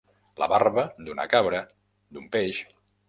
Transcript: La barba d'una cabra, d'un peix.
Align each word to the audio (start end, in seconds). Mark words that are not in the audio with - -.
La 0.43 0.45
barba 0.53 0.85
d'una 1.09 1.27
cabra, 1.35 1.59
d'un 2.17 2.29
peix. 2.37 2.65